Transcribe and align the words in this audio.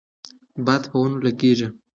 باد 0.65 0.83
په 0.91 0.97
ونو 1.01 1.17
کې 1.19 1.23
لګیږي. 1.25 1.67